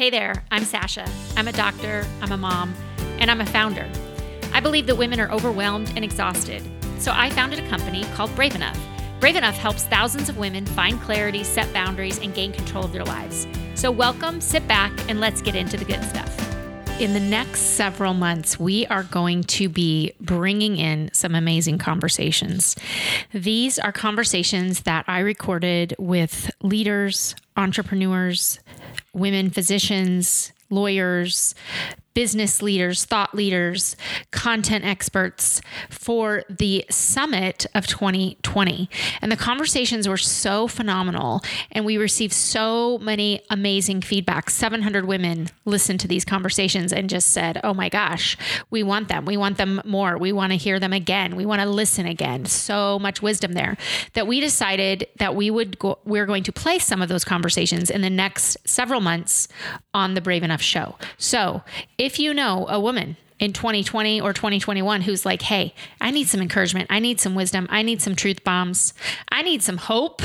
[0.00, 1.06] Hey there, I'm Sasha.
[1.36, 2.74] I'm a doctor, I'm a mom,
[3.18, 3.86] and I'm a founder.
[4.50, 6.62] I believe that women are overwhelmed and exhausted.
[6.98, 8.80] So I founded a company called Brave Enough.
[9.20, 13.04] Brave Enough helps thousands of women find clarity, set boundaries, and gain control of their
[13.04, 13.46] lives.
[13.74, 16.34] So welcome, sit back, and let's get into the good stuff.
[16.98, 22.74] In the next several months, we are going to be bringing in some amazing conversations.
[23.34, 28.60] These are conversations that I recorded with leaders, entrepreneurs,
[29.12, 31.54] women physicians, lawyers,
[32.14, 33.96] business leaders, thought leaders,
[34.30, 38.90] content experts for the summit of 2020.
[39.22, 41.42] And the conversations were so phenomenal.
[41.72, 44.50] And we received so many amazing feedback.
[44.50, 48.36] 700 women listened to these conversations and just said, oh my gosh,
[48.70, 49.24] we want them.
[49.24, 50.18] We want them more.
[50.18, 51.36] We want to hear them again.
[51.36, 52.46] We want to listen again.
[52.46, 53.76] So much wisdom there
[54.14, 57.90] that we decided that we would go, we're going to play some of those conversations
[57.90, 59.48] in the next several months
[59.94, 60.96] on the Brave Enough show.
[61.18, 61.62] So
[62.00, 66.40] if you know a woman in 2020 or 2021 who's like, hey, I need some
[66.40, 66.86] encouragement.
[66.88, 67.66] I need some wisdom.
[67.68, 68.94] I need some truth bombs.
[69.30, 70.22] I need some hope.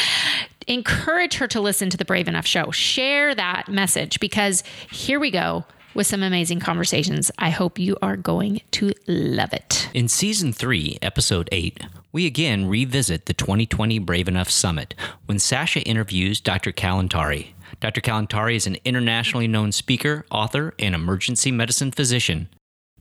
[0.66, 2.72] Encourage her to listen to the Brave Enough show.
[2.72, 7.30] Share that message because here we go with some amazing conversations.
[7.38, 9.88] I hope you are going to love it.
[9.94, 14.94] In season three, episode eight, we again revisit the 2020 Brave Enough Summit
[15.26, 16.72] when Sasha interviews Dr.
[16.72, 17.53] Kalantari.
[17.80, 18.00] Dr.
[18.00, 22.48] Kalantari is an internationally known speaker, author, and emergency medicine physician.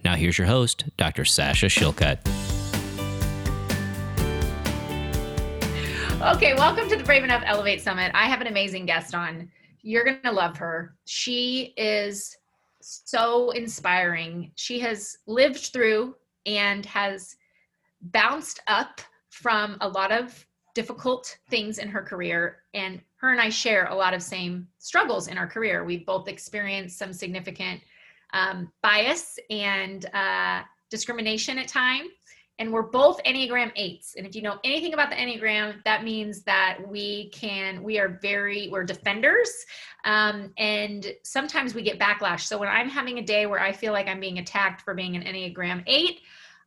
[0.03, 1.25] Now, here's your host, Dr.
[1.25, 2.19] Sasha Shillcutt.
[6.35, 8.11] Okay, welcome to the Brave Enough Elevate Summit.
[8.13, 9.49] I have an amazing guest on.
[9.81, 10.95] You're going to love her.
[11.05, 12.35] She is
[12.81, 14.51] so inspiring.
[14.55, 16.15] She has lived through
[16.45, 17.35] and has
[18.01, 23.47] bounced up from a lot of difficult things in her career and her and I
[23.47, 25.85] share a lot of same struggles in our career.
[25.85, 27.79] We've both experienced some significant
[28.33, 32.09] um, bias and uh, discrimination at times.
[32.59, 34.15] And we're both Enneagram eights.
[34.17, 38.19] And if you know anything about the Enneagram, that means that we can, we are
[38.21, 39.49] very, we're defenders.
[40.03, 42.41] Um, and sometimes we get backlash.
[42.41, 45.15] So when I'm having a day where I feel like I'm being attacked for being
[45.15, 46.19] an Enneagram eight,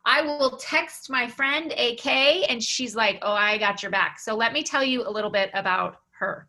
[0.05, 2.07] I will text my friend AK
[2.49, 4.19] and she's like, Oh, I got your back.
[4.19, 6.47] So let me tell you a little bit about her.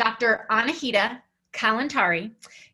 [0.00, 0.46] Dr.
[0.50, 1.20] Annahieta
[1.52, 2.30] Kalantari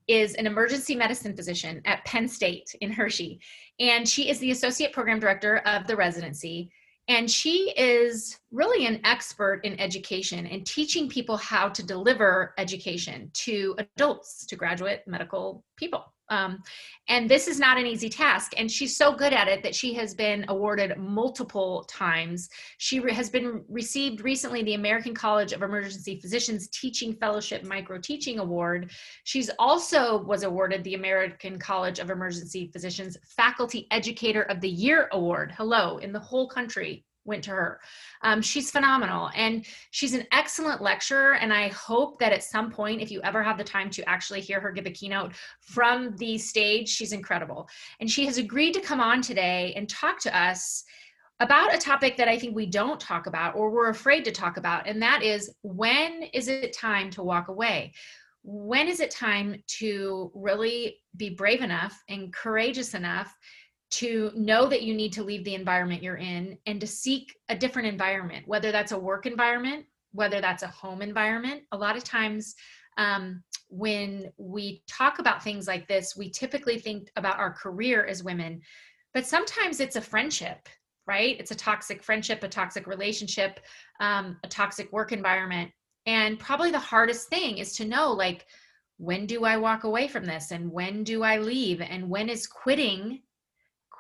[0.07, 3.41] is an emergency medicine physician at Penn State in Hershey,
[3.81, 6.71] and she is the associate program director of the residency.
[7.09, 13.29] And she is really an expert in education and teaching people how to deliver education
[13.35, 16.05] to adults, to graduate medical people.
[16.29, 16.63] Um,
[17.09, 18.53] and this is not an easy task.
[18.57, 22.49] And she's so good at it that she has been awarded multiple times.
[22.79, 27.99] She re- has been received recently the American College of Emergency Physicians Teaching Fellowship Micro
[27.99, 28.91] Teaching Award.
[29.25, 35.09] She's also was awarded the American College of Emergency Physicians Faculty Educator of the Year
[35.13, 35.53] Award.
[35.57, 37.81] Hello, in the whole country went to her.
[38.23, 41.35] Um, she's phenomenal and she's an excellent lecturer.
[41.35, 44.41] And I hope that at some point, if you ever have the time to actually
[44.41, 47.69] hear her give a keynote from the stage, she's incredible.
[48.01, 50.85] And she has agreed to come on today and talk to us
[51.41, 54.57] about a topic that I think we don't talk about or we're afraid to talk
[54.57, 54.87] about.
[54.87, 57.93] And that is when is it time to walk away?
[58.43, 63.35] When is it time to really be brave enough and courageous enough
[63.89, 67.57] to know that you need to leave the environment you're in and to seek a
[67.57, 71.63] different environment, whether that's a work environment, whether that's a home environment.
[71.73, 72.55] A lot of times,
[72.99, 78.23] um, when we talk about things like this, we typically think about our career as
[78.23, 78.61] women,
[79.13, 80.69] but sometimes it's a friendship,
[81.07, 81.37] right?
[81.39, 83.61] It's a toxic friendship, a toxic relationship,
[84.01, 85.71] um, a toxic work environment.
[86.07, 88.47] And probably the hardest thing is to know, like,
[88.99, 90.53] when do I walk away from this?
[90.53, 91.81] And when do I leave?
[91.81, 93.21] And when is quitting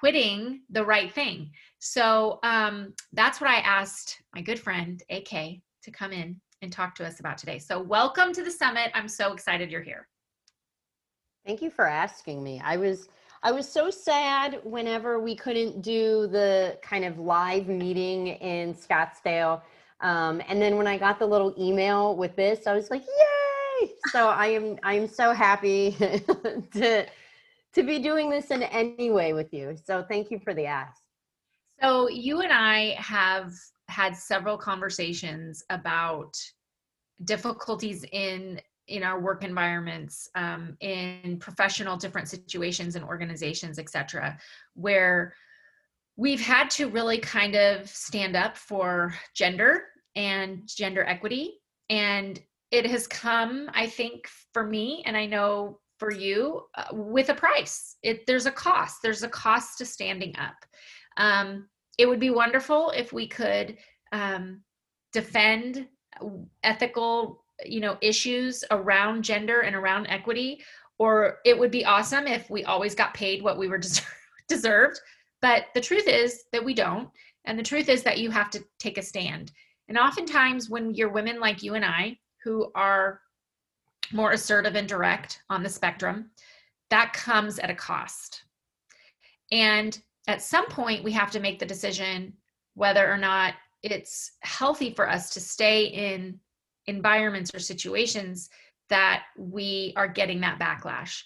[0.06, 1.50] quitting the right thing.
[1.80, 5.30] So um, that's what I asked my good friend, AK,
[5.82, 7.58] to come in and talk to us about today.
[7.58, 8.92] So, welcome to the summit.
[8.94, 10.06] I'm so excited you're here.
[11.44, 12.62] Thank you for asking me.
[12.64, 13.08] I was
[13.42, 19.60] I was so sad whenever we couldn't do the kind of live meeting in Scottsdale.
[20.02, 23.91] Um, and then when I got the little email with this, I was like, "Yay!"
[24.12, 25.91] So I am I am so happy
[26.74, 27.06] to
[27.76, 29.76] to be doing this in any way with you.
[29.84, 30.98] So thank you for the ask.
[31.82, 33.52] So you and I have
[33.88, 36.34] had several conversations about
[37.24, 44.38] difficulties in in our work environments um, in professional different situations and organizations etc
[44.74, 45.34] where
[46.16, 49.84] we've had to really kind of stand up for gender
[50.14, 51.58] and gender equity
[51.88, 52.40] and
[52.70, 57.34] it has come, I think, for me, and I know for you, uh, with a
[57.34, 57.97] price.
[58.03, 58.98] It there's a cost.
[59.03, 60.57] There's a cost to standing up.
[61.16, 63.77] Um, it would be wonderful if we could
[64.13, 64.63] um,
[65.13, 65.89] defend
[66.63, 70.63] ethical, you know, issues around gender and around equity.
[70.98, 73.81] Or it would be awesome if we always got paid what we were
[74.48, 75.01] deserved.
[75.43, 77.10] But the truth is that we don't.
[77.45, 79.53] And the truth is that you have to take a stand.
[79.89, 83.21] And oftentimes, when you're women like you and I, who are
[84.12, 86.30] more assertive and direct on the spectrum,
[86.91, 88.42] that comes at a cost.
[89.53, 89.98] And
[90.28, 92.34] at some point, we have to make the decision
[92.74, 96.38] whether or not it's healthy for us to stay in
[96.86, 98.50] environments or situations
[98.88, 101.22] that we are getting that backlash.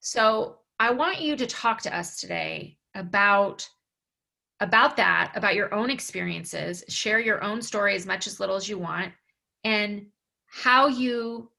[0.00, 3.68] So, I want you to talk to us today about
[4.60, 8.68] about that, about your own experiences, share your own story as much as little as
[8.68, 9.12] you want,
[9.64, 10.06] and
[10.46, 11.50] how you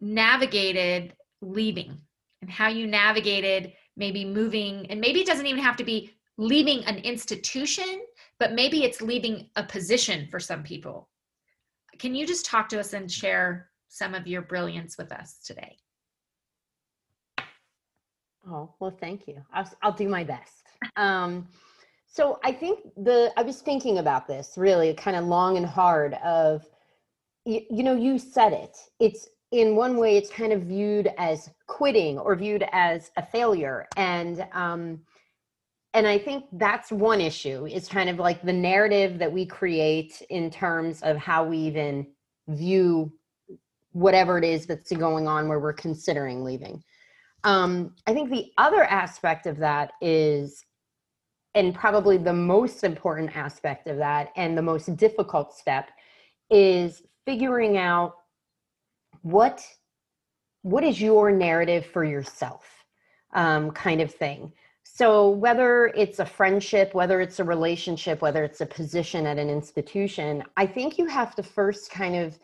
[0.00, 1.98] navigated leaving
[2.42, 6.84] and how you navigated maybe moving, and maybe it doesn't even have to be leaving
[6.84, 8.00] an institution,
[8.38, 11.08] but maybe it's leaving a position for some people.
[11.98, 15.76] Can you just talk to us and share some of your brilliance with us today?
[18.48, 19.42] Oh, well, thank you.
[19.52, 20.64] I'll, I'll do my best.
[20.96, 21.46] Um,
[22.06, 26.14] so I think the I was thinking about this really kind of long and hard
[26.24, 26.66] of
[27.44, 28.76] you, you know you said it.
[28.98, 33.86] It's in one way it's kind of viewed as quitting or viewed as a failure
[33.96, 35.00] and um
[35.92, 40.22] and I think that's one issue is kind of like the narrative that we create
[40.30, 42.06] in terms of how we even
[42.46, 43.12] view
[43.92, 46.82] whatever it is that's going on where we're considering leaving.
[47.42, 50.64] Um, I think the other aspect of that is
[51.56, 55.90] and probably the most important aspect of that and the most difficult step
[56.48, 58.14] is figuring out
[59.22, 59.64] what
[60.62, 62.84] what is your narrative for yourself
[63.32, 64.52] um, kind of thing?
[64.84, 69.48] So whether it's a friendship whether it's a relationship whether it's a position at an
[69.48, 72.38] institution i think you have to first kind of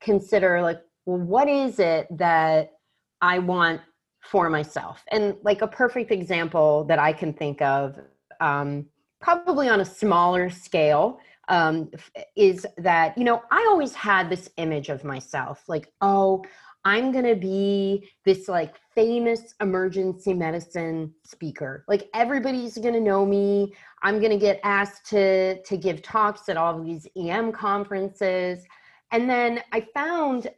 [0.00, 2.72] consider like well what is it that
[3.20, 3.80] i want
[4.22, 5.04] for myself?
[5.10, 7.98] And like a perfect example that i can think of
[8.40, 8.86] um,
[9.20, 11.18] probably on a smaller scale
[11.48, 11.90] um,
[12.36, 16.42] is that you know i always had this image of myself like oh
[16.84, 21.84] i'm gonna be this like famous emergency medicine speaker.
[21.88, 23.72] Like everybody's gonna know me.
[24.02, 28.64] I'm gonna get asked to to give talks at all these em conferences.
[29.12, 30.48] And then i found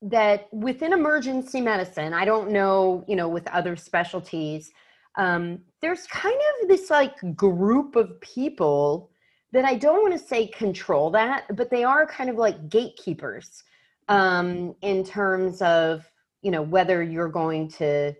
[0.00, 4.70] that within emergency medicine i don't know you know with other specialties
[5.16, 9.10] um, there's kind of this like group of people
[9.52, 13.62] that I don't want to say control that, but they are kind of like gatekeepers
[14.08, 16.10] um, in terms of
[16.42, 18.14] you know whether you're going to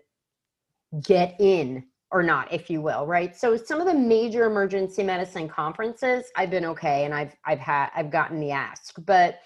[1.05, 3.35] get in or not, if you will, right?
[3.35, 7.89] So some of the major emergency medicine conferences, I've been okay, and I've I've had
[7.95, 9.39] I've gotten the ask, but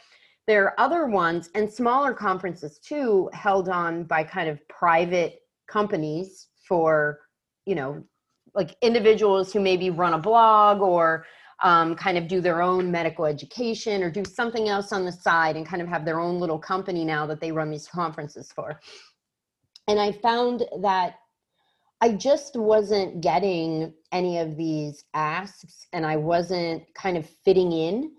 [0.47, 6.47] there are other ones and smaller conferences too, held on by kind of private companies
[6.67, 7.19] for
[7.65, 8.03] you know
[8.55, 11.25] like individuals who maybe run a blog or
[11.63, 15.55] um, kind of do their own medical education or do something else on the side
[15.55, 18.79] and kind of have their own little company now that they run these conferences for.
[19.87, 21.15] And I found that
[22.01, 28.11] I just wasn't getting any of these asks and I wasn't kind of fitting in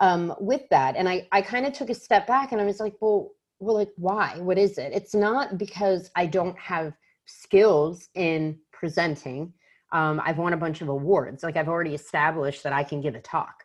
[0.00, 0.96] um, with that.
[0.96, 3.76] And I, I kind of took a step back and I was like, well, well,
[3.76, 4.38] like, why?
[4.38, 4.92] What is it?
[4.92, 6.92] It's not because I don't have
[7.26, 9.52] skills in presenting
[9.92, 11.42] um, I've won a bunch of awards.
[11.42, 13.64] Like I've already established that I can give a talk.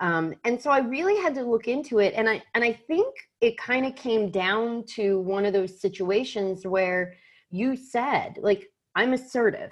[0.00, 2.14] Um, and so I really had to look into it.
[2.16, 6.66] And I, and I think it kind of came down to one of those situations
[6.66, 7.14] where
[7.50, 9.70] you said, like, I'm assertive.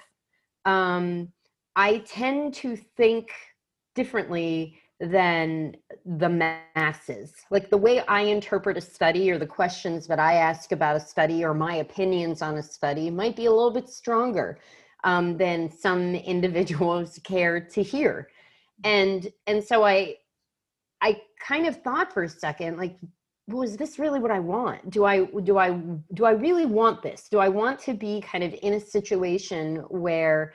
[0.65, 1.33] Um,
[1.75, 3.29] I tend to think
[3.95, 6.29] differently than the
[6.75, 7.33] masses.
[7.49, 10.99] Like the way I interpret a study or the questions that I ask about a
[10.99, 14.59] study or my opinions on a study might be a little bit stronger
[15.03, 18.29] um, than some individuals care to hear.
[18.83, 20.15] And and so i
[21.01, 22.97] i kind of thought for a second like
[23.47, 24.89] was this really what i want?
[24.89, 25.71] Do i do i
[26.13, 27.27] do i really want this?
[27.29, 30.53] Do i want to be kind of in a situation where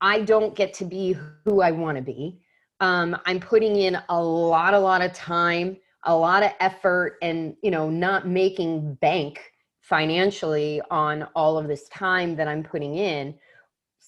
[0.00, 2.40] i don't get to be who i want to be?
[2.80, 7.56] Um, i'm putting in a lot a lot of time a lot of effort and
[7.62, 13.34] you know not making bank financially on all of this time that i'm putting in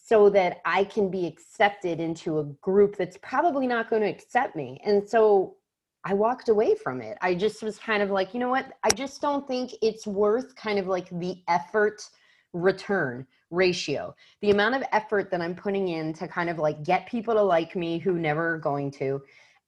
[0.09, 4.57] so that I can be accepted into a group that's probably not going to accept
[4.57, 4.81] me.
[4.83, 5.57] And so
[6.05, 7.19] I walked away from it.
[7.21, 8.73] I just was kind of like, you know what?
[8.83, 12.01] I just don't think it's worth kind of like the effort
[12.55, 14.15] return ratio.
[14.41, 17.43] The amount of effort that I'm putting in to kind of like get people to
[17.43, 19.21] like me who never are going to.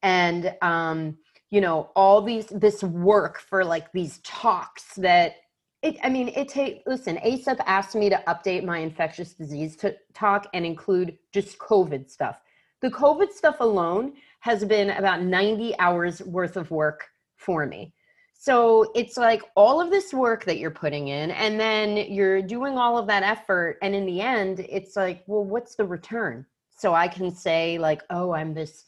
[0.03, 1.19] And um,
[1.51, 5.35] you know, all these this work for like these talks that
[5.83, 9.97] it, I mean, it take listen, ACEP asked me to update my infectious disease to
[10.13, 12.41] talk and include just COVID stuff.
[12.83, 17.07] The COVID stuff alone has been about 90 hours worth of work
[17.37, 17.95] for me.
[18.35, 22.79] So it's like all of this work that you're putting in, and then you're doing
[22.79, 23.77] all of that effort.
[23.83, 26.47] And in the end, it's like, well, what's the return?
[26.75, 28.87] So I can say, like, oh, I'm this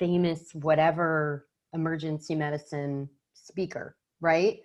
[0.00, 4.58] famous whatever emergency medicine speaker, right?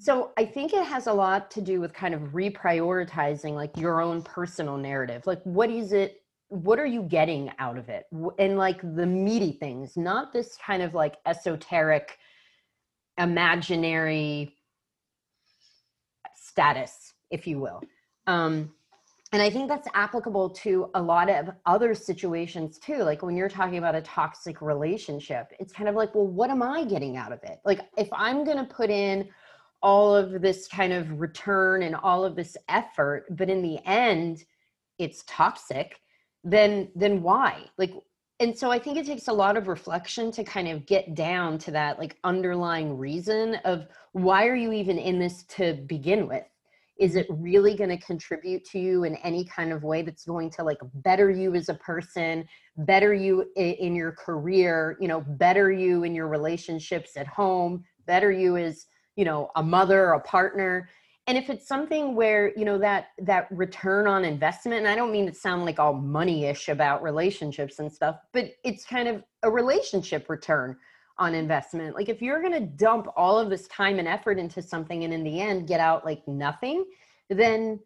[0.00, 4.00] So I think it has a lot to do with kind of reprioritizing like your
[4.00, 5.26] own personal narrative.
[5.26, 8.06] Like, what is it what are you getting out of it?
[8.38, 12.16] And like the meaty things not this kind of like esoteric
[13.18, 14.56] imaginary
[16.34, 17.82] status if you will.
[18.26, 18.72] Um
[19.30, 23.02] and i think that's applicable to a lot of other situations too.
[23.02, 26.62] Like when you're talking about a toxic relationship it's kind of like well what am
[26.62, 27.58] i getting out of it?
[27.64, 29.28] Like if i'm going to put in
[29.82, 34.44] all of this kind of return and all of this effort but in the end
[34.98, 36.00] it's toxic
[36.44, 37.64] then then why?
[37.76, 37.92] Like
[38.40, 41.58] and so i think it takes a lot of reflection to kind of get down
[41.58, 46.44] to that like underlying reason of why are you even in this to begin with?
[46.98, 50.50] Is it really going to contribute to you in any kind of way that's going
[50.50, 52.44] to like better you as a person
[52.78, 58.32] better you in your career you know better you in your relationships at home better
[58.32, 58.86] you as
[59.18, 60.88] you know a mother a partner.
[61.26, 65.12] And if it's something where you know that that return on investment and i don't
[65.12, 69.50] mean to sound like all money-ish about relationships and stuff but it's kind of a
[69.50, 70.74] relationship return
[71.18, 71.96] on investment.
[71.96, 75.12] Like if you're going to dump all of this time and effort into something and
[75.12, 76.84] in the end get out like nothing
[77.28, 77.78] then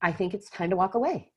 [0.00, 1.32] i think it's time to walk away.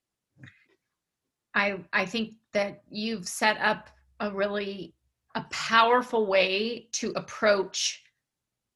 [1.55, 4.93] I i think that you've set up a really
[5.35, 8.03] a powerful way to approach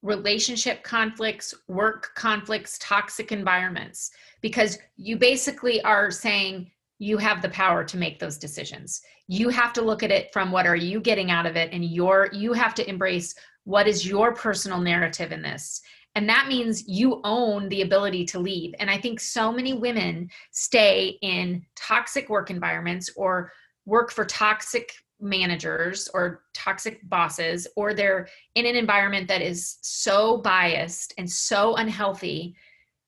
[0.02, 7.84] relationship conflicts, work conflicts, toxic environments, because you basically are saying you have the power
[7.84, 9.00] to make those decisions.
[9.28, 11.84] You have to look at it from what are you getting out of it and
[11.84, 15.80] your you have to embrace what is your personal narrative in this.
[16.14, 18.74] And that means you own the ability to leave.
[18.78, 23.52] And I think so many women stay in toxic work environments or
[23.86, 24.92] work for toxic
[25.22, 31.76] managers or toxic bosses or they're in an environment that is so biased and so
[31.76, 32.54] unhealthy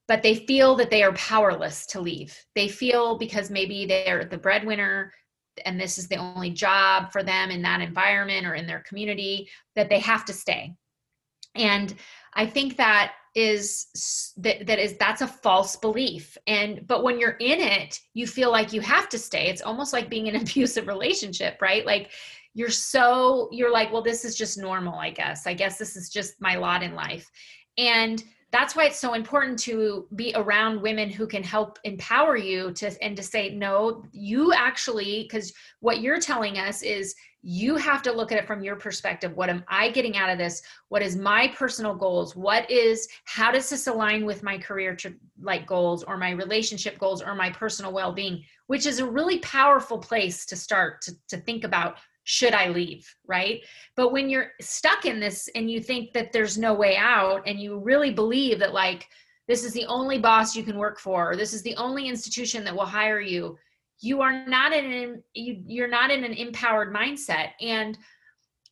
[0.06, 2.38] but they feel that they are powerless to leave.
[2.54, 5.10] They feel because maybe they're the breadwinner
[5.64, 9.48] and this is the only job for them in that environment or in their community
[9.76, 10.74] that they have to stay.
[11.54, 11.94] And
[12.34, 16.38] i think that is that that is that's a false belief.
[16.46, 19.48] And but when you're in it you feel like you have to stay.
[19.48, 21.84] It's almost like being in an abusive relationship right?
[21.84, 22.12] Like
[22.54, 25.46] you're so you're like well this is just normal i guess.
[25.46, 27.30] I guess this is just my lot in life.
[27.76, 28.22] And
[28.52, 32.92] that's why it's so important to be around women who can help empower you to
[33.02, 38.10] and to say no you actually because what you're telling us is you have to
[38.10, 39.36] look at it from your perspective.
[39.36, 40.62] What am i getting out of this?
[40.88, 42.34] What is my personal goals?
[42.34, 44.96] What is how does this align with my career
[45.42, 48.42] like goals or my relationship goals or my personal well-being?
[48.66, 53.14] Which is a really powerful place to start to, to think about should i leave
[53.26, 53.60] right?
[53.94, 57.60] But when you're stuck in this and you think that there's no way out and
[57.60, 59.06] you really believe that like
[59.46, 62.64] this is the only boss you can work for or this is the only institution
[62.64, 63.58] that will hire you
[64.00, 67.50] you are not in an you, you're not in an empowered mindset.
[67.60, 67.96] And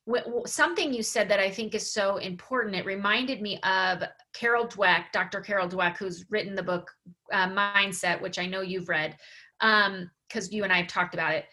[0.07, 4.03] w- something you said that i think is so important it reminded me of
[4.33, 6.91] carol dweck dr carol dweck who's written the book
[7.33, 9.17] uh, mindset which i know you've read
[9.63, 11.45] because um, you and i have talked about it.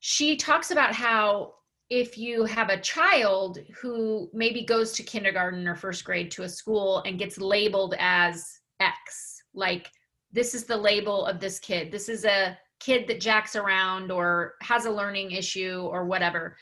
[0.00, 1.54] She talks about how
[1.90, 6.48] if you have a child who maybe goes to kindergarten or first grade to a
[6.48, 9.90] school and gets labeled as x like
[10.32, 11.92] this is the label of this kid.
[11.92, 16.56] This is a kid that jacks around or has a learning issue or whatever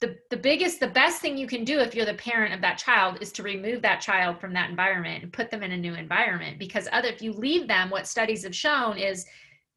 [0.00, 2.78] the, the biggest the best thing you can do if you're the parent of that
[2.78, 5.94] child is to remove that child from that environment and put them in a new
[5.94, 9.26] environment because other if you leave them what studies have shown is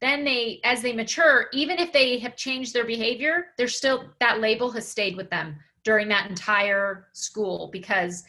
[0.00, 4.40] then they as they mature even if they have changed their behavior they're still that
[4.40, 8.24] label has stayed with them during that entire school because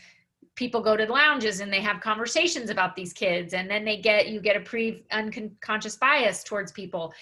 [0.59, 3.97] people go to the lounges and they have conversations about these kids and then they
[3.97, 7.13] get you get a pre unconscious bias towards people.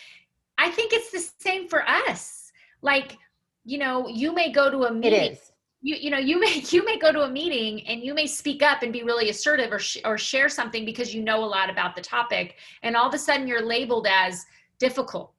[0.58, 2.52] I think it's the same for us.
[2.82, 3.18] Like
[3.64, 5.38] you know you may go to a meeting
[5.82, 8.64] you you know you may you may go to a meeting and you may speak
[8.64, 11.70] up and be really assertive or sh- or share something because you know a lot
[11.70, 14.46] about the topic and all of a sudden you're labeled as
[14.80, 15.32] difficult.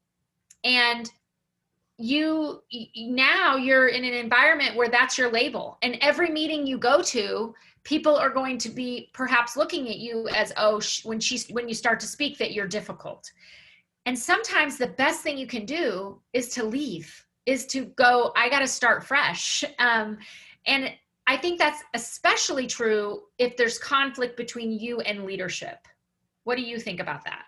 [0.64, 1.10] And
[1.98, 2.62] you
[2.96, 5.78] now you're in an environment where that's your label.
[5.82, 7.54] And every meeting you go to
[7.88, 11.66] people are going to be perhaps looking at you as oh sh- when she's when
[11.66, 13.32] you start to speak that you're difficult.
[14.04, 18.50] And sometimes the best thing you can do is to leave is to go i
[18.50, 19.64] got to start fresh.
[19.78, 20.18] Um,
[20.66, 20.92] and
[21.26, 25.78] i think that's especially true if there's conflict between you and leadership.
[26.44, 27.44] What do you think about that?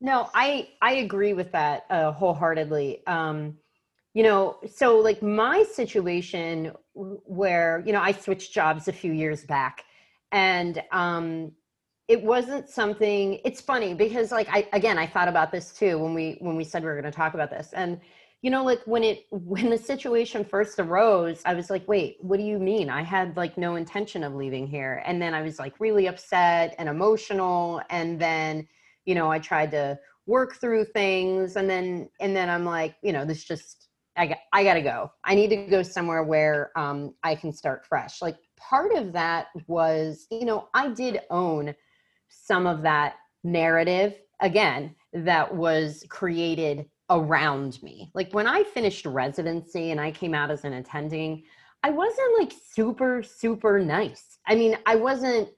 [0.00, 3.06] No, I I agree with that uh, wholeheartedly.
[3.06, 3.58] Um,
[4.14, 6.72] you know, so like my situation
[7.26, 9.84] where you know I switched jobs a few years back,
[10.32, 11.52] and um,
[12.08, 13.40] it wasn't something.
[13.44, 16.64] It's funny because like I again I thought about this too when we when we
[16.64, 18.00] said we were going to talk about this, and
[18.42, 22.38] you know like when it when the situation first arose i was like wait what
[22.38, 22.88] do you mean?
[22.88, 25.02] I had like no intention of leaving here.
[25.06, 27.82] And then i was like really upset and emotional.
[27.90, 28.66] And then
[29.04, 31.56] you know i tried to work through things.
[31.56, 33.89] And then and then i'm like you know this just
[34.20, 35.10] i i gotta go.
[35.24, 38.22] I need to go somewhere where um, i can start fresh.
[38.22, 41.74] Like part of that was you know i did own
[42.28, 48.10] some of that narrative again that was created around me.
[48.14, 51.42] Like when i finished residency and i came out as an attending
[51.82, 54.38] i wasn't like super super nice.
[54.46, 55.48] I mean i wasn't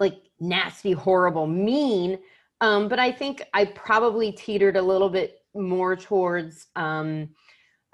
[0.00, 2.18] like nasty horrible mean
[2.60, 7.28] um, but I think I probably teetered a little bit more towards um,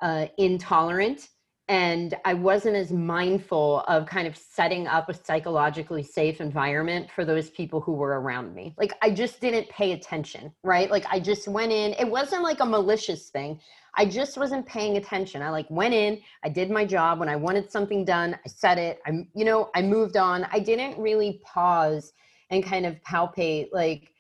[0.03, 1.29] uh, intolerant.
[1.69, 7.25] And I wasn't as mindful of kind of setting up a psychologically safe environment for
[7.25, 8.75] those people who were around me.
[8.77, 10.91] Like, I just didn't pay attention, right?
[10.91, 11.95] Like, I just went in.
[11.95, 13.61] It wasn't like a malicious thing.
[13.95, 15.41] I just wasn't paying attention.
[15.41, 17.21] I like went in, I did my job.
[17.21, 19.01] When I wanted something done, I said it.
[19.07, 20.47] I'm, you know, I moved on.
[20.51, 22.13] I didn't really pause
[22.51, 24.12] and kind of palpate, like,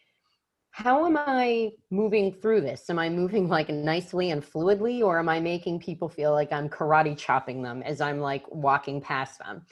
[0.72, 2.88] how am I moving through this?
[2.88, 6.68] Am I moving like nicely and fluidly, or am I making people feel like I'm
[6.68, 9.66] karate chopping them as I'm like walking past them?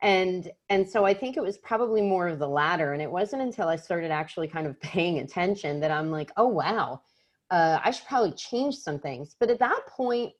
[0.00, 2.94] And and so I think it was probably more of the latter.
[2.94, 6.48] And it wasn't until I started actually kind of paying attention that I'm like, oh
[6.48, 7.02] wow,
[7.50, 9.36] uh, I should probably change some things.
[9.38, 10.32] But at that point,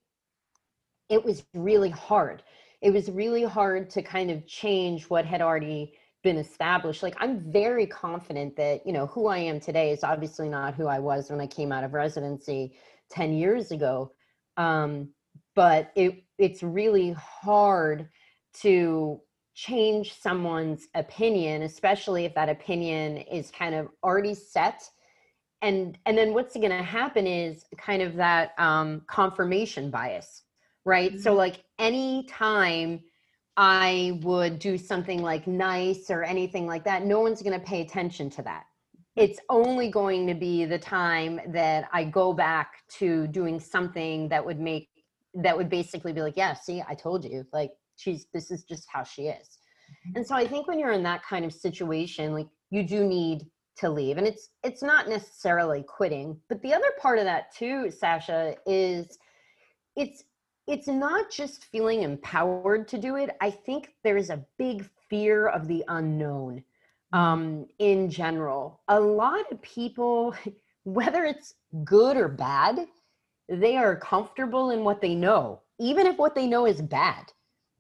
[1.10, 2.42] it was really hard.
[2.80, 5.92] It was really hard to kind of change what had already
[6.28, 10.48] been established like i'm very confident that you know who i am today is obviously
[10.48, 12.74] not who i was when i came out of residency
[13.10, 14.12] 10 years ago.
[14.56, 15.10] Um,
[15.54, 18.08] but it it's really hard
[18.60, 19.20] to
[19.54, 24.82] change someone's opinion especially if that opinion is kind of already set.
[25.62, 30.42] And and then what's going to happen is kind of that um, confirmation bias
[30.84, 31.12] right?
[31.12, 31.20] Mm-hmm.
[31.20, 33.00] so like any time
[33.60, 37.80] I would do something like nice or anything like that, no one's going to pay
[37.80, 38.66] attention to that.
[39.16, 44.46] It's only going to be the time that I go back to doing something that
[44.46, 44.88] would make
[45.34, 48.86] that would basically be like, yeah, see, I told you, like she's this is just
[48.90, 49.58] how she is.
[50.06, 50.16] Mm-hmm.
[50.16, 53.44] And so I think when you're in that kind of situation, like you do need
[53.78, 54.18] to leave.
[54.18, 59.18] And it's it's not necessarily quitting, but the other part of that too, Sasha, is
[59.96, 60.22] it's
[60.68, 63.30] it's not just feeling empowered to do it.
[63.40, 66.62] I think there's a big fear of the unknown
[67.14, 67.18] mm-hmm.
[67.18, 68.80] um, in general.
[68.88, 70.34] A lot of people,
[70.84, 71.54] whether it's
[71.84, 72.86] good or bad,
[73.48, 77.32] they are comfortable in what they know, even if what they know is bad,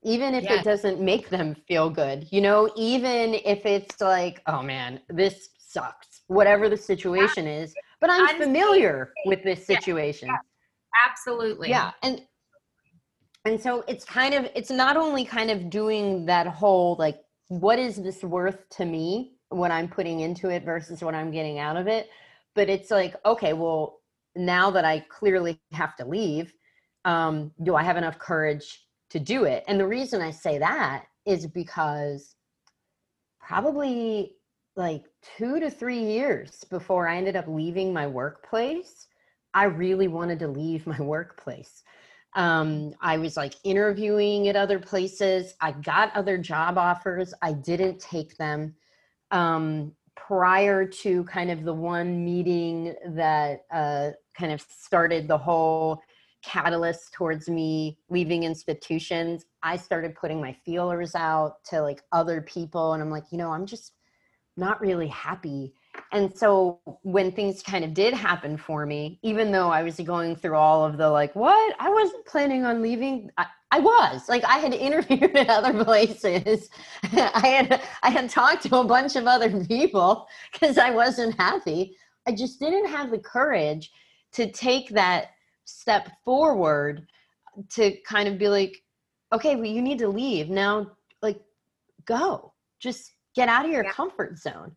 [0.02, 4.62] even if it doesn't make them feel good, you know, even if it's like, oh
[4.62, 7.74] man, this sucks, whatever the situation is.
[8.00, 10.28] But I'm familiar with this situation.
[10.28, 10.36] Yeah.
[11.06, 11.68] Absolutely.
[11.68, 11.92] Yeah.
[12.02, 12.22] And
[13.44, 17.78] and so it's kind of it's not only kind of doing that whole like what
[17.78, 21.76] is this worth to me what i'm putting into it versus what i'm getting out
[21.76, 22.10] of it?
[22.54, 24.00] But it's like okay well
[24.36, 26.52] now that i clearly have to leave
[27.04, 29.64] um, do i have enough courage to do it?
[29.68, 32.34] And the reason i say that is because
[33.40, 34.32] probably
[34.76, 35.04] like
[35.36, 39.06] two to three years before i ended up leaving my workplace
[39.54, 41.82] i really wanted to leave my workplace
[42.34, 45.54] um, I was like interviewing at other places.
[45.60, 47.34] I got other job offers.
[47.42, 48.74] I didn't take them.
[49.30, 56.02] Um, prior to kind of the one meeting that uh, kind of started the whole
[56.42, 62.92] catalyst towards me leaving institutions, I started putting my feelers out to like other people.
[62.92, 63.92] And I'm like, you know, I'm just
[64.56, 65.72] not really happy
[66.12, 70.34] and so when things kind of did happen for me even though i was going
[70.34, 74.44] through all of the like what i wasn't planning on leaving I, I was like
[74.44, 76.70] I had interviewed at other places.
[77.12, 81.96] I had I had talked to a bunch of other people because I wasn't happy.
[82.26, 83.90] I just didn't have the courage
[84.32, 85.30] to take that
[85.64, 87.06] step forward
[87.56, 88.82] uh, to kind of be like,
[89.32, 90.90] okay, well, you need to leave now.
[91.22, 91.40] Like,
[92.04, 93.92] go, just get out of your yeah.
[93.92, 94.72] comfort zone.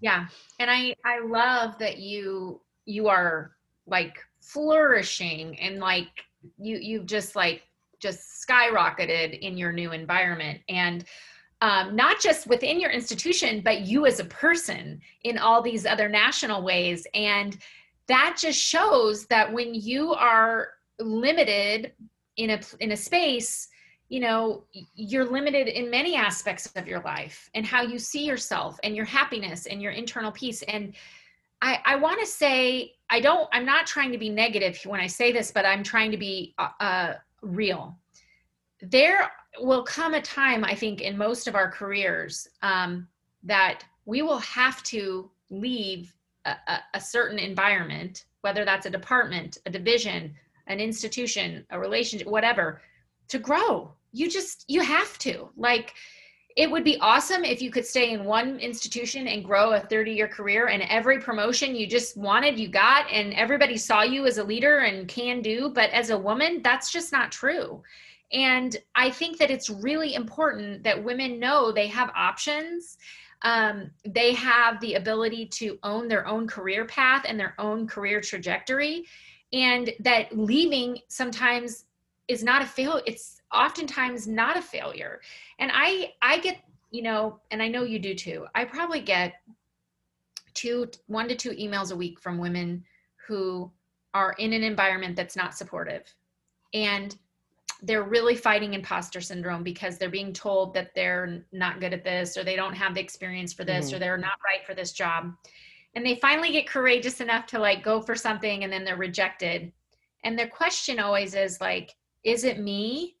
[0.00, 0.26] Yeah,
[0.58, 3.52] and I I love that you you are
[3.86, 6.08] like flourishing and like
[6.58, 7.62] you you've just like
[8.00, 10.60] just skyrocketed in your new environment.
[10.68, 11.04] And
[11.60, 16.08] um, not just within your institution but you as a person in all these other
[16.08, 17.06] national ways.
[17.14, 17.58] And
[18.06, 20.68] that just shows that when you are
[21.00, 21.92] limited
[22.36, 23.68] in a in a space
[24.08, 28.78] you know you're limited in many aspects of your life and how you see yourself
[28.82, 30.94] and your happiness and your internal peace and
[31.60, 35.06] i i want to say i don't i'm not trying to be negative when i
[35.06, 37.96] say this but i'm trying to be uh, uh real.
[38.80, 43.08] There will come a time, I think, in most of our careers um,
[43.42, 49.58] that we will have to leave a, a, a certain environment, whether that's a department,
[49.66, 50.34] a division,
[50.66, 52.80] an institution, a relationship, whatever,
[53.28, 53.92] to grow.
[54.12, 55.48] You just, you have to.
[55.56, 55.94] Like,
[56.58, 60.10] it would be awesome if you could stay in one institution and grow a 30
[60.10, 64.38] year career and every promotion you just wanted you got and everybody saw you as
[64.38, 67.80] a leader and can do but as a woman that's just not true
[68.32, 72.98] and i think that it's really important that women know they have options
[73.42, 78.20] um, they have the ability to own their own career path and their own career
[78.20, 79.04] trajectory
[79.52, 81.84] and that leaving sometimes
[82.26, 85.20] is not a fail it's oftentimes not a failure.
[85.58, 86.58] And i i get
[86.90, 89.34] you know and i know you do too i probably get
[90.54, 92.84] two one to two emails a week from women
[93.26, 93.70] who
[94.14, 96.02] are in an environment that's not supportive.
[96.74, 97.16] And
[97.82, 102.36] they're really fighting imposter syndrome because they're being told that they're not good at this
[102.36, 103.96] or they don't have the experience for this mm-hmm.
[103.96, 105.32] or they're not right for this job.
[105.94, 109.72] And they finally get courageous enough to like go for something and then they're rejected.
[110.24, 113.16] And their question always is like is it me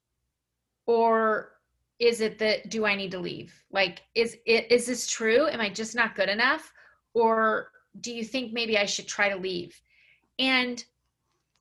[0.88, 1.52] or
[2.00, 3.54] is it that do i need to leave?
[3.70, 5.46] Like is it is this true?
[5.46, 6.72] Am i just not good enough?
[7.14, 7.70] Or
[8.00, 9.80] do you think maybe i should try to leave?
[10.40, 10.82] And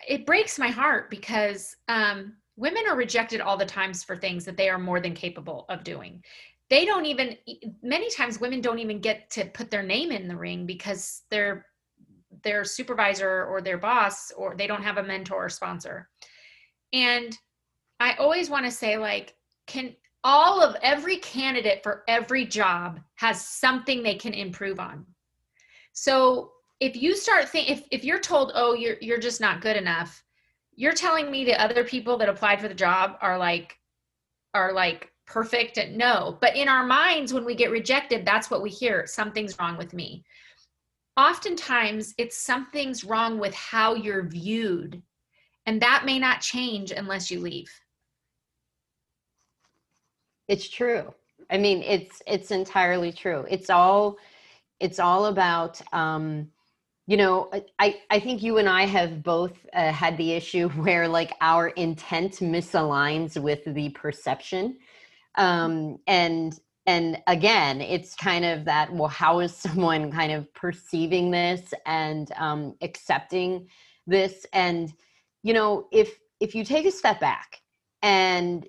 [0.08, 4.56] it breaks my heart because um, women are rejected all the times for things that
[4.56, 6.24] they are more than capable of doing.
[6.70, 7.38] They don't even
[7.82, 11.66] many times women don't even get to put their name in the ring because their
[12.44, 16.10] their supervisor or their boss or they don't have a mentor or sponsor.
[16.94, 17.38] And
[18.00, 23.42] I always want to say, like, can all of every candidate for every job has
[23.42, 25.06] something they can improve on.
[25.94, 29.78] So if you start think if, if you're told, oh, you're you're just not good
[29.78, 30.24] enough,
[30.76, 33.78] you're telling me the other people that applied for the job are like
[34.54, 36.38] are like perfect and no.
[36.42, 39.08] But in our minds, when we get rejected, that's what we hear.
[39.08, 40.24] Something's wrong with me.
[41.16, 45.02] Oftentimes it's something's wrong with how you're viewed.
[45.66, 47.72] And that may not change unless you leave.
[50.48, 51.14] It's true.
[51.50, 53.46] I mean, it's it's entirely true.
[53.50, 54.18] It's all
[54.80, 56.50] it's all about um
[57.08, 61.08] you know i i think you and i have both uh, had the issue where
[61.08, 64.78] like our intent misaligns with the perception
[65.36, 71.32] um and and again it's kind of that well how is someone kind of perceiving
[71.32, 73.68] this and um accepting
[74.08, 74.94] this and
[75.44, 77.62] you know if if you take a step back
[78.04, 78.68] and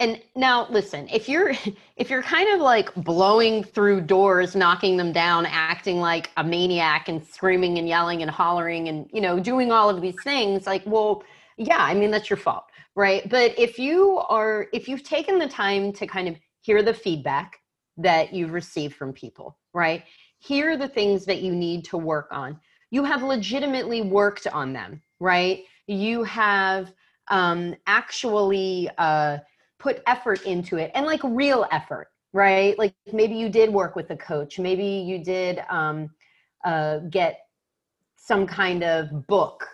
[0.00, 1.52] and now listen if you're
[1.96, 7.08] if you're kind of like blowing through doors knocking them down acting like a maniac
[7.08, 10.82] and screaming and yelling and hollering and you know doing all of these things like
[10.86, 11.22] well
[11.56, 12.64] yeah i mean that's your fault
[12.96, 13.28] right?
[13.28, 17.60] But if you are if you've taken the time to kind of hear the feedback
[17.96, 20.04] that you've received from people right?
[20.38, 22.60] Hear the things that you need to work on.
[22.90, 25.64] You have legitimately worked on them right?
[25.86, 26.92] You have
[27.28, 29.38] um actually uh
[29.84, 32.76] put effort into it and like real effort right?
[32.80, 36.10] Like maybe you did work with a coach maybe you did um,
[36.64, 37.46] uh, get
[38.16, 39.64] some kind of book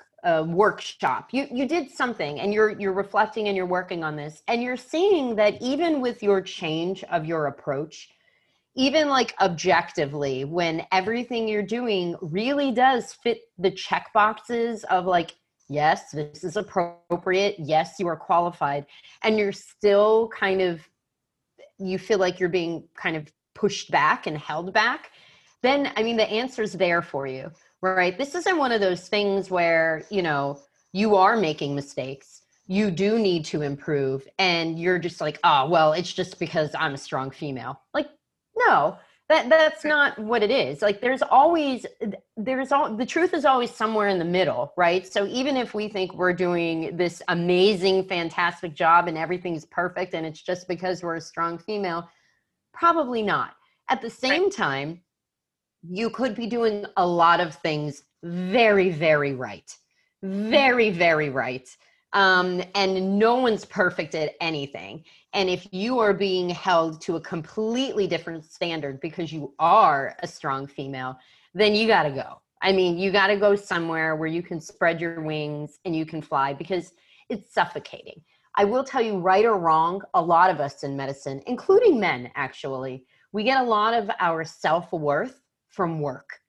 [0.47, 1.29] workshop.
[1.33, 4.77] You you did something and you're you're reflecting and you're working on this and you're
[4.77, 8.11] seeing that even with your change of your approach
[8.77, 15.35] even like objectively when everything you're doing really does fit the check boxes of like
[15.71, 17.57] yes, this is appropriate.
[17.59, 18.85] Yes, you are qualified.
[19.23, 20.81] And you're still kind of,
[21.79, 25.13] you feel like you're being kind of pushed back and held back,
[25.63, 28.19] then I mean, the answer's there for you, right?
[28.19, 30.59] This isn't one of those things where, you know,
[30.93, 32.43] you are making mistakes.
[32.67, 36.95] you do need to improve and you're just like oh well it's just because i'm
[36.95, 38.09] a strong female like
[38.57, 38.97] no
[39.31, 40.83] that that's not what it is.
[40.83, 41.87] Like there's always
[42.37, 45.07] there's all the truth is always somewhere in the middle right?
[45.07, 50.27] So even if we think we're doing this amazing fantastic job and everything's perfect and
[50.27, 52.09] it's just because we're a strong female
[52.75, 53.55] probably not.
[53.89, 54.53] At the same right.
[54.53, 55.01] time
[55.89, 59.73] you could be doing a lot of things very very right.
[60.23, 61.69] Very very right.
[62.13, 65.05] Um, and no one's perfect at anything.
[65.33, 70.27] And if you are being held to a completely different standard because you are a
[70.27, 71.17] strong female,
[71.55, 72.41] then you got to go.
[72.63, 76.05] I mean, you got to go somewhere where you can spread your wings and you
[76.05, 76.93] can fly because
[77.29, 78.21] it's suffocating.
[78.57, 82.31] I will tell you, right or wrong, a lot of us in medicine, including men
[82.35, 86.40] actually, we get a lot of our self worth from work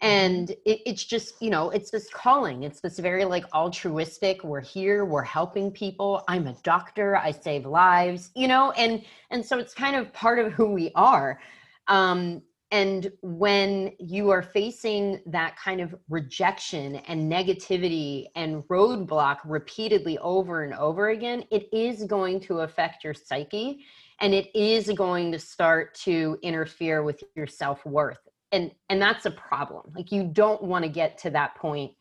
[0.00, 2.62] and it, it's just you know it's this calling.
[2.62, 7.66] It's this very like altruistic we're here we're helping people i'm a doctor i save
[7.66, 8.72] lives you know?
[8.72, 11.40] And and so it's kind of part of who we are.
[11.88, 20.18] Um and when you are facing that kind of rejection and negativity and roadblock repeatedly
[20.18, 23.84] over and over again it is going to affect your psyche
[24.20, 28.18] and it is going to start to interfere with your self-worth
[28.54, 29.92] and and that's a problem.
[29.94, 31.92] Like you don't want to get to that point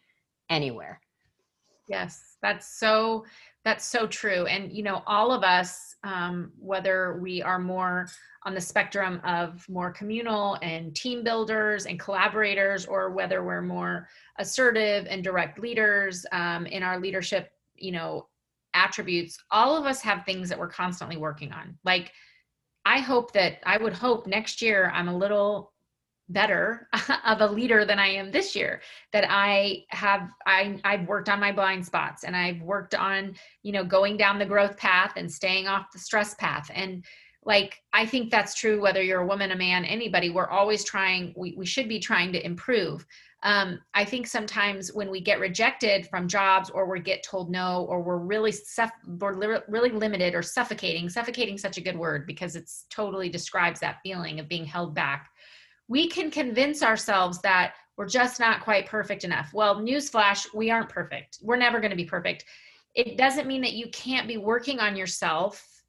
[0.50, 1.02] anywhere.
[1.88, 3.26] Yes that's so
[3.64, 4.46] that's so true.
[4.46, 8.08] And you know all of us um, whether we are more
[8.44, 14.10] on the spectrum of more communal and team builders and collaborators or whether we're more
[14.38, 18.28] assertive and direct leaders um, in our leadership you know
[18.76, 21.76] attributes all of us have things that we're constantly working on.
[21.84, 22.12] Like
[22.86, 25.73] i hope that i would hope next year i'm a little
[26.30, 26.88] better
[27.26, 28.82] of a leader than I am this year
[29.12, 33.72] that I have I I've worked on my blind spots and I've worked on you
[33.72, 36.70] know going down the growth path and staying off the stress path.
[36.74, 37.04] And
[37.46, 40.30] like I think that's true whether you're a woman a man anybody.
[40.30, 43.06] We're always trying we, we should be trying to improve.
[43.44, 47.86] Um, I think sometimes when we get rejected from jobs or we get told no
[47.90, 52.26] or we're really suff- we're li- really limited or suffocating suffocating such a good word
[52.26, 55.30] because it's totally describes that feeling of being held back
[55.88, 59.52] we can convince ourselves that we're just not quite perfect enough.
[59.54, 61.40] Well, newsflash, we aren't perfect.
[61.42, 62.46] We're never going to be perfect.
[62.96, 65.84] It doesn't mean that you can't be working on yourself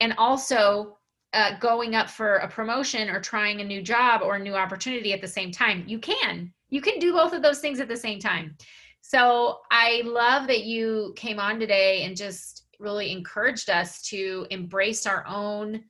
[0.00, 0.98] and also
[1.32, 5.12] uh, going up for a promotion or trying a new job or a new opportunity
[5.12, 5.84] at the same time.
[5.86, 6.52] You can.
[6.70, 8.56] You can do both of those things at the same time.
[9.00, 15.06] So I love that you came on today and just really encouraged us to embrace
[15.06, 15.84] our own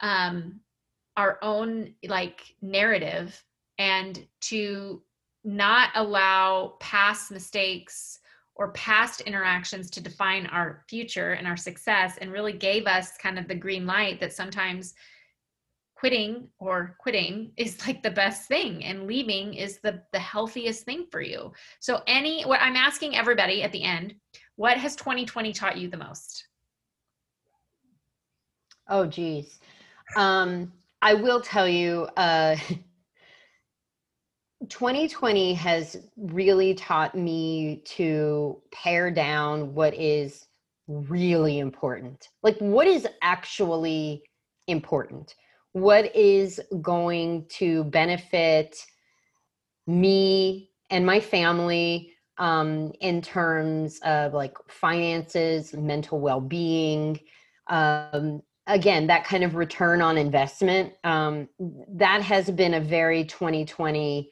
[0.00, 0.60] um,
[1.16, 3.42] our own like narrative
[3.78, 5.02] and to
[5.44, 8.18] not allow past mistakes
[8.56, 13.38] or past interactions to define our future and our success and really gave us kind
[13.38, 14.94] of the green light that sometimes
[15.94, 21.06] quitting or quitting is like the best thing and leaving is the the healthiest thing
[21.10, 21.52] for you.
[21.80, 24.14] So any what i'm asking everybody at the end
[24.56, 26.48] what has 2020 taught you the most?
[28.88, 29.58] Oh geez.
[30.16, 32.56] Um I will tell you, uh,
[34.68, 40.46] 2020 has really taught me to pare down what is
[40.88, 42.28] really important.
[42.42, 44.22] Like, what is actually
[44.66, 45.34] important?
[45.72, 48.78] What is going to benefit
[49.86, 57.20] me and my family um, in terms of like finances, mental well being,
[57.68, 61.48] um, again that kind of return on investment um,
[61.88, 64.30] that has been a very 2020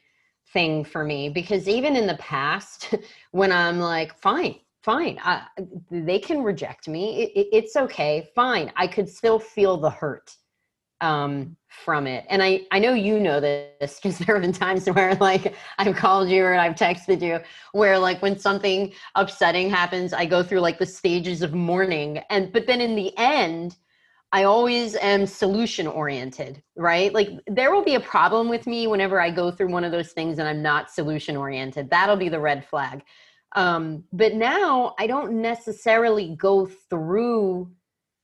[0.53, 2.93] thing for me because even in the past
[3.31, 5.41] when i'm like fine fine I,
[5.89, 10.35] they can reject me it, it, it's okay fine i could still feel the hurt
[11.01, 12.25] um, from it.
[12.29, 15.95] And i i know you know this because there have been times where like i've
[15.95, 17.39] called you or i've texted you
[17.73, 22.51] where like when something upsetting happens i go through like the stages of mourning and
[22.53, 23.75] but then in the end
[24.35, 27.13] I always am solution oriented, right?
[27.13, 30.11] Like there will be a problem with me whenever I go through one of those
[30.11, 31.89] things and I'm not solution oriented.
[31.89, 33.03] That'll be the red flag.
[33.55, 37.71] Um, but now I don't necessarily go through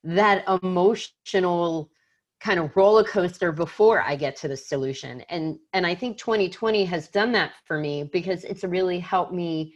[0.04, 1.90] that emotional
[2.42, 5.22] kind of roller coaster before I get to the solution.
[5.30, 9.76] And and I think 2020 has done that for me because it's really helped me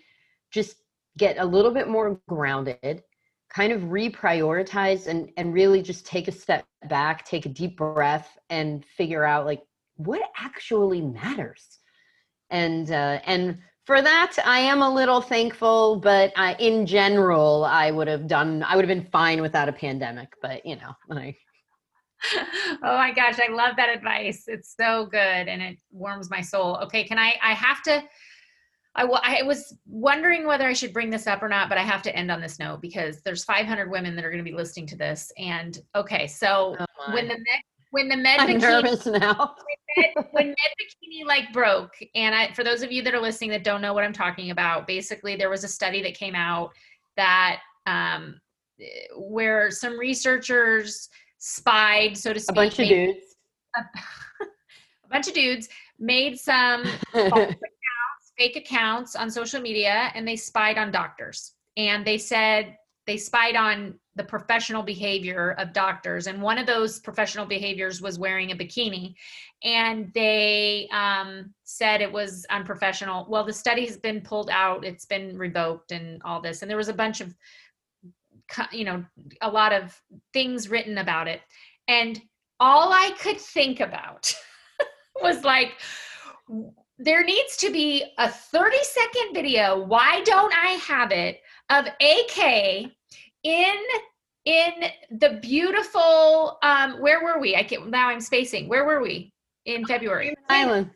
[0.51, 0.81] just
[1.17, 3.03] get a little bit more grounded
[3.49, 8.37] kind of reprioritize and and really just take a step back take a deep breath
[8.49, 9.61] and figure out like
[9.97, 11.79] what actually matters
[12.49, 17.91] and uh, and for that, I am a little thankful, but uh, in general, I
[17.91, 18.63] would have done.
[18.63, 20.33] I would have been fine without a pandemic.
[20.41, 21.37] But you know, like.
[22.33, 24.45] oh my gosh, I love that advice.
[24.47, 26.77] It's so good and it warms my soul.
[26.83, 27.35] Okay, can I?
[27.43, 28.03] I have to.
[28.95, 31.81] I, w- I was wondering whether I should bring this up or not, but I
[31.81, 34.55] have to end on this note because there's 500 women that are going to be
[34.55, 35.31] listening to this.
[35.37, 37.37] And okay, so oh when the
[37.91, 39.55] when the med I'm bikini, nervous now.
[39.95, 43.21] when, med, when med bikini like broke, and I, for those of you that are
[43.21, 46.35] listening that don't know what I'm talking about, basically there was a study that came
[46.35, 46.71] out
[47.17, 48.39] that um,
[49.17, 53.35] where some researchers spied, so to speak, a bunch of dudes,
[53.75, 53.79] a,
[55.05, 56.83] a bunch of dudes made some
[58.37, 63.55] fake accounts on social media, and they spied on doctors, and they said they spied
[63.55, 66.27] on the professional behavior of doctors.
[66.27, 69.13] And one of those professional behaviors was wearing a bikini.
[69.63, 73.27] And they um, said it was unprofessional.
[73.29, 74.85] Well the study's been pulled out.
[74.85, 76.61] It's been revoked and all this.
[76.61, 77.35] And there was a bunch of
[78.71, 79.03] you know
[79.41, 79.99] a lot of
[80.33, 81.41] things written about it.
[81.87, 82.21] And
[82.59, 84.33] all i could think about
[85.21, 85.73] was like
[86.97, 92.91] there needs to be a 30 second video why don't i have it of ak
[93.43, 93.75] in
[94.45, 94.71] in
[95.19, 97.55] the beautiful um where were we?
[97.55, 98.67] I can now i'm spacing.
[98.69, 99.33] Where were we?
[99.65, 100.33] In february.
[100.49, 100.91] Island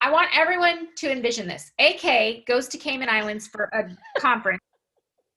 [0.00, 1.72] i want everyone to envision this.
[1.78, 4.60] Ak goes to cayman islands for a conference.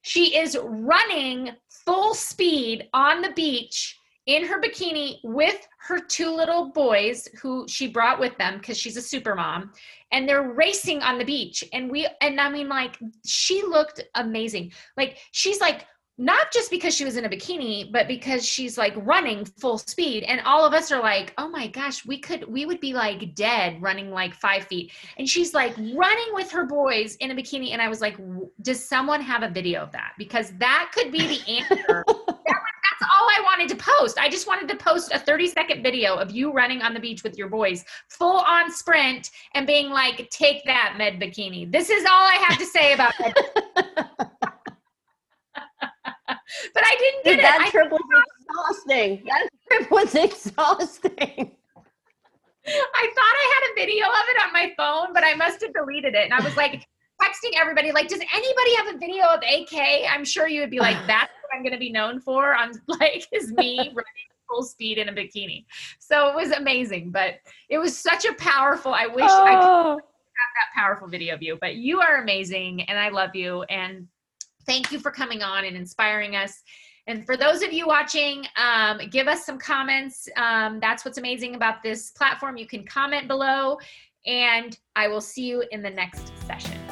[0.04, 3.98] She is running full speed on the beach
[4.28, 8.98] in her bikini with her two little boys who she brought with them because she's
[8.98, 9.72] a super mom
[10.12, 11.64] and they're racing on the beach.
[11.74, 14.74] And we and i mean like she looked amazing.
[14.98, 15.86] Like she's like
[16.20, 20.24] not just because she was in a bikini but because she's like running full speed.
[20.24, 23.34] And all of us are like oh my gosh we could we would be like
[23.34, 24.92] dead running like five feet.
[25.18, 27.72] And she's like running with her boys in a bikini.
[27.72, 28.18] And i was like
[28.62, 30.16] does someone have a video of that?
[30.18, 32.04] Because that could be the answer
[33.38, 36.52] i wanted to post i just wanted to post a 30 second video of you
[36.52, 40.96] running on the beach with your boys full on sprint and being like take that
[40.98, 44.38] med bikini this is all i have to say about that
[46.74, 47.60] but I didn't get Dude, that it.
[47.66, 48.02] That trip was
[48.40, 49.24] exhausting.
[49.26, 51.52] That trip was exhausting.
[52.68, 55.74] I thought I had a video of it on my phone, but I must have
[55.74, 56.26] deleted it.
[56.26, 56.86] And I was like
[57.22, 60.06] texting everybody, like, does anybody have a video of AK?
[60.10, 62.54] I'm sure you would be like, that's I'm going to be known for.
[62.54, 65.66] I'm like, is me running full speed in a bikini.
[66.00, 67.40] So it was amazing, but
[67.70, 69.44] it was such a powerful, I wish oh.
[69.44, 69.90] I could oh.
[69.92, 73.64] have that powerful video of you, but you are amazing and I love you.
[73.64, 74.08] And
[74.68, 76.62] Thank you for coming on and inspiring us.
[77.08, 80.28] And for those of you watching, um, give us some comments.
[80.36, 82.58] Um, that's what's amazing about this platform.
[82.58, 83.80] You can comment below,
[84.26, 86.87] and I will see you in the next session.